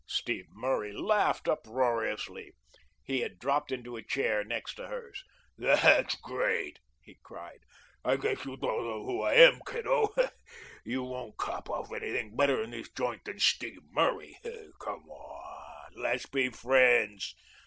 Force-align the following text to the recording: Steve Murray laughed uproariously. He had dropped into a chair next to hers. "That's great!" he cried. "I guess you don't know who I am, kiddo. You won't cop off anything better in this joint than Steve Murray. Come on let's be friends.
Steve 0.07 0.47
Murray 0.49 0.91
laughed 0.93 1.47
uproariously. 1.47 2.53
He 3.03 3.19
had 3.21 3.37
dropped 3.37 3.71
into 3.71 3.97
a 3.97 4.01
chair 4.01 4.43
next 4.43 4.73
to 4.77 4.87
hers. 4.87 5.23
"That's 5.59 6.15
great!" 6.15 6.79
he 7.03 7.19
cried. 7.21 7.59
"I 8.03 8.15
guess 8.15 8.43
you 8.43 8.57
don't 8.57 8.83
know 8.83 9.05
who 9.05 9.21
I 9.21 9.35
am, 9.35 9.61
kiddo. 9.67 10.07
You 10.83 11.03
won't 11.03 11.37
cop 11.37 11.69
off 11.69 11.93
anything 11.93 12.35
better 12.35 12.63
in 12.63 12.71
this 12.71 12.89
joint 12.89 13.25
than 13.25 13.37
Steve 13.37 13.83
Murray. 13.91 14.39
Come 14.79 15.07
on 15.07 15.91
let's 15.95 16.25
be 16.25 16.49
friends. 16.49 17.35